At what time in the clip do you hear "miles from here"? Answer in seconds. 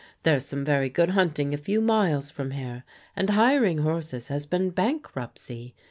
1.79-2.83